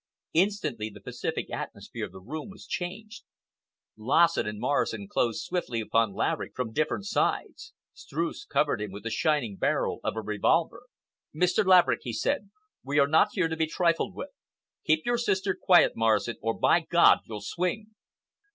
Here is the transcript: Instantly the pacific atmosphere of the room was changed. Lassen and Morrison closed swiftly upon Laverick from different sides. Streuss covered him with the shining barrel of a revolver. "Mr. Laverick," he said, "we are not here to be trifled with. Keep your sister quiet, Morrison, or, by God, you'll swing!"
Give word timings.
Instantly 0.33 0.89
the 0.89 0.99
pacific 0.99 1.51
atmosphere 1.53 2.07
of 2.07 2.11
the 2.11 2.19
room 2.19 2.49
was 2.49 2.65
changed. 2.65 3.21
Lassen 3.95 4.47
and 4.47 4.59
Morrison 4.59 5.07
closed 5.07 5.43
swiftly 5.43 5.79
upon 5.79 6.13
Laverick 6.15 6.55
from 6.55 6.71
different 6.73 7.05
sides. 7.05 7.73
Streuss 7.93 8.43
covered 8.43 8.81
him 8.81 8.91
with 8.91 9.03
the 9.03 9.11
shining 9.11 9.57
barrel 9.57 9.99
of 10.03 10.15
a 10.15 10.21
revolver. 10.21 10.87
"Mr. 11.35 11.63
Laverick," 11.63 11.99
he 12.01 12.13
said, 12.13 12.49
"we 12.83 12.97
are 12.97 13.05
not 13.07 13.27
here 13.33 13.47
to 13.47 13.55
be 13.55 13.67
trifled 13.67 14.15
with. 14.15 14.29
Keep 14.87 15.05
your 15.05 15.19
sister 15.19 15.53
quiet, 15.53 15.91
Morrison, 15.95 16.37
or, 16.41 16.57
by 16.57 16.79
God, 16.79 17.19
you'll 17.27 17.39
swing!" 17.41 17.93